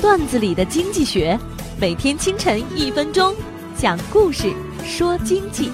[0.00, 1.38] 段子里的经济学，
[1.78, 3.34] 每天清晨一分钟，
[3.76, 4.50] 讲故事
[4.82, 5.70] 说经济。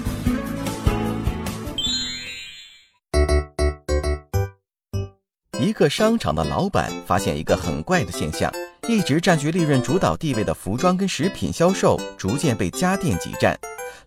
[5.57, 8.51] 一个商场的老板发现一个很怪的现象：
[8.89, 13.57] 一直占据利润主导地位的服装跟食品销售，逐渐被家电挤占。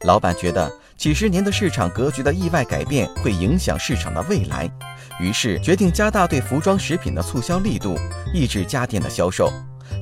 [0.03, 4.71] 老板觉得几十年的市场格局的意外改变会影响市场的未来，
[5.19, 7.97] 于是决定加大对服装食品的促销力度，
[8.35, 9.51] 抑制家电的销售。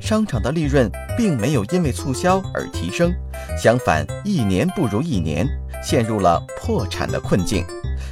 [0.09, 3.13] 商场的利润并没有因为促销而提升，
[3.63, 5.47] 相反，一年不如一年，
[5.85, 7.63] 陷入了破产的困境。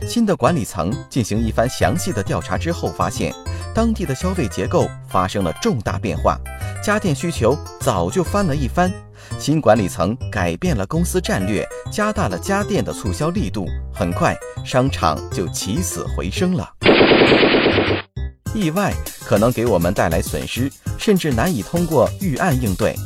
[0.06, 3.32] 新的管理层进行一番详细的调查之后，发现
[3.74, 6.38] 当地的消费结构发生了重大变化，
[6.84, 8.92] 家电需求早就翻了一番。
[9.38, 16.68] 新管理层改变了公司战略，加大了家电的促销力度，很快商场就起死回生了。
[18.56, 22.96] 意外可能给我们带来损失，甚至难以通过预案应对，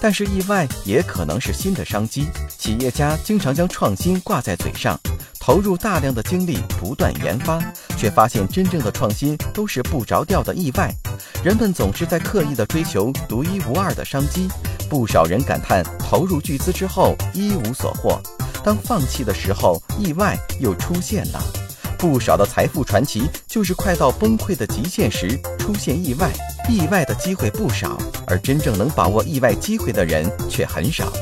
[0.00, 2.28] 但是意外也可能是新的商机。
[2.56, 4.98] 企业家经常将创新挂在嘴上，
[5.40, 7.60] 投入大量的精力不断研发，
[7.96, 10.94] 却发现真正的创新都是不着调的意外。
[11.42, 14.48] 人们总是在刻意的追求独一无二的商机。
[14.88, 18.20] 不少人感叹，投入巨资之后一无所获，
[18.62, 21.59] 当放弃的时候，意外又出现了。
[22.00, 26.30] 不少的财富传奇就是快到崩溃的极限时出现意外，
[26.66, 31.12] 意外的机会不少，而真正能把握意外机会的人却很少。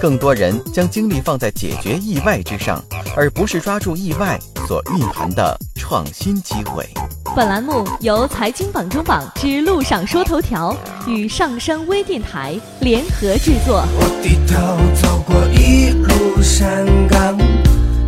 [0.00, 2.82] 更多人将精力放在解决意外之上，
[3.14, 6.88] 而不是抓住意外所蕴含的创新机会。
[7.36, 10.74] 本栏目由财经榜中榜之路上说头条
[11.06, 13.84] 与上山微电台联合制作。
[13.98, 14.56] 我低头
[14.98, 17.36] 走过一路山岗，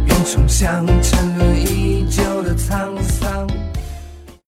[0.07, 1.94] 云冲向沉沦已久的
[2.57, 3.64] 沧桑。